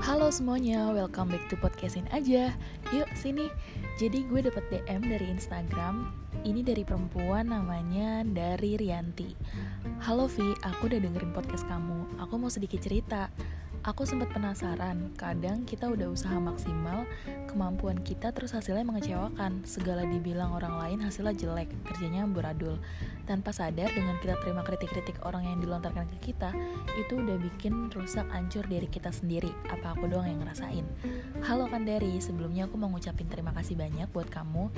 Halo 0.00 0.32
semuanya, 0.32 0.88
welcome 0.96 1.28
back 1.28 1.44
to 1.52 1.60
podcastin 1.60 2.08
aja. 2.08 2.56
Yuk 2.88 3.04
sini. 3.12 3.52
Jadi 4.00 4.24
gue 4.24 4.40
dapet 4.48 4.64
DM 4.72 5.04
dari 5.04 5.28
Instagram. 5.28 6.08
Ini 6.40 6.64
dari 6.64 6.88
perempuan 6.88 7.52
namanya 7.52 8.24
dari 8.24 8.80
Rianti. 8.80 9.36
Halo 10.00 10.24
Vi, 10.24 10.56
aku 10.64 10.88
udah 10.88 11.04
dengerin 11.04 11.36
podcast 11.36 11.68
kamu. 11.68 12.16
Aku 12.16 12.40
mau 12.40 12.48
sedikit 12.48 12.80
cerita 12.80 13.28
Aku 13.80 14.04
sempat 14.04 14.28
penasaran, 14.36 15.08
kadang 15.16 15.64
kita 15.64 15.88
udah 15.88 16.12
usaha 16.12 16.36
maksimal, 16.36 17.08
kemampuan 17.48 17.96
kita 18.04 18.28
terus 18.28 18.52
hasilnya 18.52 18.84
mengecewakan. 18.84 19.64
Segala 19.64 20.04
dibilang 20.04 20.52
orang 20.52 20.76
lain 20.76 20.98
hasilnya 21.00 21.32
jelek, 21.32 21.72
kerjanya 21.88 22.28
amburadul. 22.28 22.76
Tanpa 23.24 23.56
sadar 23.56 23.88
dengan 23.96 24.20
kita 24.20 24.36
terima 24.44 24.60
kritik-kritik 24.68 25.24
orang 25.24 25.48
yang 25.48 25.64
dilontarkan 25.64 26.04
ke 26.12 26.28
kita, 26.28 26.52
itu 27.00 27.24
udah 27.24 27.40
bikin 27.40 27.88
rusak 27.96 28.28
ancur 28.36 28.68
diri 28.68 28.84
kita 28.84 29.08
sendiri. 29.08 29.48
Apa 29.72 29.96
aku 29.96 30.12
doang 30.12 30.28
yang 30.28 30.44
ngerasain? 30.44 30.84
Halo 31.48 31.64
Kandari, 31.64 32.20
sebelumnya 32.20 32.68
aku 32.68 32.76
mau 32.76 32.92
ngucapin 32.92 33.32
terima 33.32 33.56
kasih 33.56 33.80
banyak 33.80 34.12
buat 34.12 34.28
kamu 34.28 34.68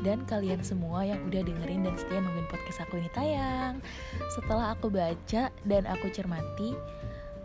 dan 0.00 0.24
kalian 0.24 0.64
semua 0.64 1.04
yang 1.04 1.20
udah 1.28 1.44
dengerin 1.44 1.84
dan 1.84 1.92
setia 2.00 2.24
nungguin 2.24 2.48
podcast 2.48 2.88
aku 2.88 3.04
ini 3.04 3.12
tayang. 3.12 3.84
Setelah 4.32 4.72
aku 4.72 4.88
baca 4.88 5.52
dan 5.52 5.82
aku 5.84 6.08
cermati, 6.08 6.72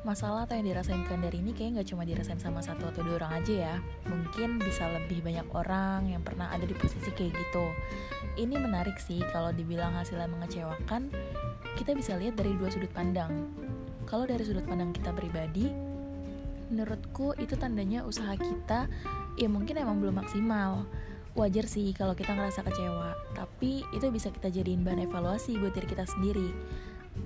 masalah 0.00 0.48
atau 0.48 0.56
yang 0.56 0.72
dirasain 0.72 1.04
dari 1.04 1.44
ini 1.44 1.52
kayak 1.52 1.76
nggak 1.76 1.88
cuma 1.92 2.08
dirasain 2.08 2.40
sama 2.40 2.64
satu 2.64 2.88
atau 2.88 3.04
dua 3.04 3.20
orang 3.20 3.44
aja 3.44 3.52
ya. 3.52 3.74
Mungkin 4.08 4.56
bisa 4.56 4.88
lebih 4.88 5.20
banyak 5.20 5.44
orang 5.52 6.08
yang 6.08 6.24
pernah 6.24 6.48
ada 6.48 6.64
di 6.64 6.72
posisi 6.72 7.12
kayak 7.12 7.36
gitu. 7.36 7.64
Ini 8.40 8.56
menarik 8.56 8.96
sih 8.96 9.20
kalau 9.28 9.52
dibilang 9.52 9.92
hasilnya 9.92 10.28
mengecewakan 10.32 11.12
kita 11.76 11.92
bisa 11.92 12.16
lihat 12.16 12.40
dari 12.40 12.56
dua 12.56 12.72
sudut 12.72 12.88
pandang. 12.96 13.52
Kalau 14.08 14.24
dari 14.24 14.40
sudut 14.40 14.64
pandang 14.64 14.96
kita 14.96 15.12
pribadi 15.12 15.68
menurutku 16.70 17.34
itu 17.36 17.58
tandanya 17.58 18.06
usaha 18.06 18.30
kita 18.38 18.86
ya 19.36 19.48
mungkin 19.52 19.76
emang 19.76 20.00
belum 20.00 20.16
maksimal. 20.24 20.88
Wajar 21.38 21.68
sih 21.70 21.94
kalau 21.94 22.16
kita 22.18 22.34
ngerasa 22.34 22.66
kecewa 22.66 23.14
tapi 23.38 23.86
itu 23.94 24.06
bisa 24.10 24.34
kita 24.34 24.50
jadiin 24.50 24.82
bahan 24.82 25.06
evaluasi 25.06 25.60
buat 25.62 25.76
diri 25.76 25.86
kita 25.86 26.02
sendiri 26.02 26.50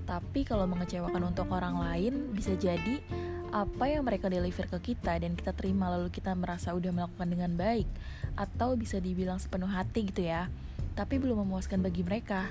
tapi 0.04 0.44
kalau 0.44 0.68
mengecewakan 0.68 1.32
untuk 1.32 1.48
orang 1.52 1.80
lain 1.80 2.32
bisa 2.36 2.52
jadi 2.56 3.00
apa 3.54 3.86
yang 3.86 4.02
mereka 4.02 4.26
deliver 4.26 4.66
ke 4.66 4.92
kita 4.92 5.14
dan 5.16 5.38
kita 5.38 5.54
terima 5.54 5.86
lalu 5.86 6.10
kita 6.10 6.34
merasa 6.34 6.74
udah 6.74 6.90
melakukan 6.90 7.28
dengan 7.30 7.54
baik 7.54 7.86
atau 8.34 8.74
bisa 8.74 8.98
dibilang 8.98 9.38
sepenuh 9.38 9.70
hati 9.70 10.10
gitu 10.10 10.26
ya. 10.26 10.50
Tapi 10.98 11.22
belum 11.22 11.46
memuaskan 11.46 11.78
bagi 11.78 12.02
mereka 12.02 12.50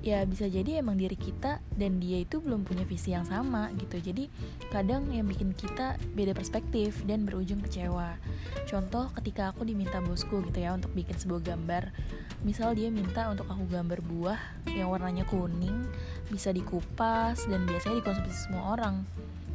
ya 0.00 0.24
bisa 0.24 0.48
jadi 0.48 0.80
emang 0.80 0.96
diri 0.96 1.12
kita 1.12 1.60
dan 1.76 2.00
dia 2.00 2.24
itu 2.24 2.40
belum 2.40 2.64
punya 2.64 2.88
visi 2.88 3.12
yang 3.12 3.28
sama 3.28 3.68
gitu. 3.76 4.00
Jadi 4.00 4.32
kadang 4.72 5.12
yang 5.12 5.28
bikin 5.28 5.52
kita 5.52 6.00
beda 6.16 6.32
perspektif 6.32 7.04
dan 7.04 7.28
berujung 7.28 7.60
kecewa. 7.60 8.16
Contoh 8.64 9.12
ketika 9.20 9.52
aku 9.52 9.68
diminta 9.68 10.00
bosku 10.00 10.40
gitu 10.48 10.58
ya 10.64 10.72
untuk 10.72 10.92
bikin 10.96 11.16
sebuah 11.20 11.52
gambar. 11.52 11.92
Misal 12.40 12.72
dia 12.72 12.88
minta 12.88 13.28
untuk 13.28 13.44
aku 13.52 13.68
gambar 13.68 14.00
buah 14.00 14.40
yang 14.72 14.88
warnanya 14.88 15.28
kuning 15.28 15.84
bisa 16.32 16.48
dikupas 16.56 17.44
dan 17.44 17.68
biasanya 17.68 18.00
dikonsumsi 18.00 18.48
semua 18.48 18.72
orang. 18.80 19.04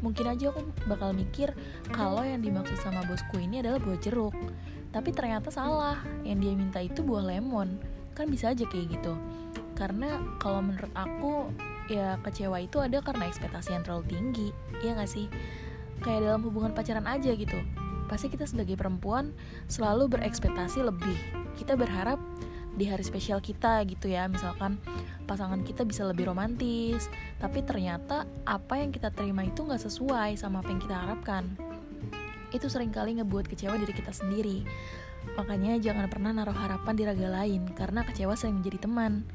Mungkin 0.05 0.29
aja 0.29 0.53
aku 0.53 0.61
bakal 0.85 1.17
mikir 1.17 1.49
kalau 1.89 2.21
yang 2.21 2.45
dimaksud 2.45 2.77
sama 2.85 3.01
bosku 3.09 3.41
ini 3.41 3.65
adalah 3.65 3.81
buah 3.81 3.97
jeruk. 3.97 4.37
Tapi 4.93 5.09
ternyata 5.09 5.49
salah 5.49 6.05
yang 6.21 6.37
dia 6.37 6.53
minta 6.53 6.77
itu 6.77 7.01
buah 7.01 7.25
lemon. 7.25 7.81
Kan 8.13 8.29
bisa 8.29 8.53
aja 8.53 8.63
kayak 8.69 8.93
gitu 8.93 9.17
karena 9.75 10.23
kalau 10.39 10.63
menurut 10.63 10.91
aku 10.95 11.51
ya 11.91 12.17
kecewa 12.25 12.63
itu 12.63 12.81
ada 12.81 13.03
karena 13.03 13.29
ekspektasi 13.29 13.75
yang 13.75 13.83
terlalu 13.85 14.05
tinggi 14.09 14.47
ya 14.81 14.95
gak 14.95 15.11
sih? 15.11 15.27
Kayak 16.01 16.31
dalam 16.31 16.41
hubungan 16.47 16.71
pacaran 16.71 17.05
aja 17.05 17.35
gitu. 17.35 17.59
Pasti 18.07 18.31
kita 18.31 18.47
sebagai 18.47 18.79
perempuan 18.79 19.35
selalu 19.67 20.17
berekspektasi 20.17 20.81
lebih. 20.81 21.17
Kita 21.59 21.75
berharap 21.75 22.17
di 22.75 22.87
hari 22.87 23.03
spesial 23.07 23.39
kita 23.39 23.87
gitu 23.87 24.11
ya 24.11 24.27
misalkan 24.27 24.75
pasangan 25.23 25.63
kita 25.63 25.87
bisa 25.87 26.03
lebih 26.03 26.27
romantis 26.27 27.07
tapi 27.39 27.63
ternyata 27.63 28.27
apa 28.43 28.83
yang 28.83 28.91
kita 28.91 29.15
terima 29.15 29.47
itu 29.47 29.63
nggak 29.63 29.79
sesuai 29.79 30.35
sama 30.35 30.63
apa 30.63 30.69
yang 30.71 30.81
kita 30.81 30.95
harapkan. 30.95 31.43
Itu 32.51 32.71
sering 32.71 32.95
kali 32.95 33.19
ngebuat 33.19 33.51
kecewa 33.51 33.75
diri 33.75 33.91
kita 33.91 34.15
sendiri. 34.15 34.63
Makanya 35.35 35.81
jangan 35.81 36.05
pernah 36.07 36.31
naruh 36.31 36.55
harapan 36.55 36.93
di 36.93 37.03
raga 37.03 37.27
lain 37.41 37.73
karena 37.73 38.05
kecewa 38.05 38.37
sering 38.37 38.61
menjadi 38.61 38.85
teman 38.85 39.25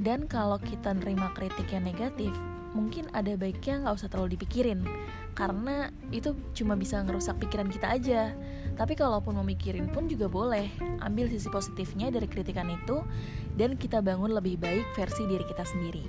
dan 0.00 0.24
kalau 0.24 0.56
kita 0.56 0.96
nerima 0.96 1.28
kritik 1.36 1.68
yang 1.70 1.84
negatif, 1.84 2.32
mungkin 2.72 3.06
ada 3.12 3.36
baiknya 3.36 3.84
nggak 3.84 3.94
usah 4.00 4.08
terlalu 4.08 4.40
dipikirin 4.40 4.86
karena 5.34 5.90
itu 6.10 6.34
cuma 6.56 6.74
bisa 6.74 7.00
ngerusak 7.04 7.38
pikiran 7.38 7.68
kita 7.70 7.86
aja. 7.86 8.22
Tapi 8.80 8.96
kalaupun 8.96 9.36
mau 9.36 9.44
mikirin 9.44 9.92
pun 9.92 10.08
juga 10.08 10.24
boleh. 10.24 10.72
Ambil 11.04 11.28
sisi 11.28 11.52
positifnya 11.52 12.08
dari 12.08 12.24
kritikan 12.24 12.64
itu 12.72 13.04
dan 13.60 13.76
kita 13.76 14.00
bangun 14.00 14.32
lebih 14.32 14.56
baik 14.56 14.88
versi 14.96 15.28
diri 15.28 15.44
kita 15.44 15.68
sendiri. 15.68 16.08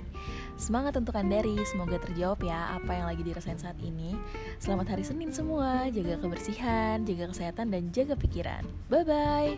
Semangat 0.56 0.96
untuk 0.96 1.12
Andari, 1.16 1.60
semoga 1.68 2.00
terjawab 2.00 2.40
ya 2.40 2.80
apa 2.80 2.96
yang 2.96 3.06
lagi 3.12 3.22
dirasain 3.24 3.60
saat 3.60 3.76
ini. 3.84 4.16
Selamat 4.56 4.96
hari 4.96 5.04
Senin 5.04 5.36
semua, 5.36 5.88
jaga 5.92 6.16
kebersihan, 6.16 7.04
jaga 7.04 7.28
kesehatan 7.28 7.68
dan 7.68 7.92
jaga 7.92 8.16
pikiran. 8.16 8.64
Bye 8.88 9.04
bye. 9.04 9.52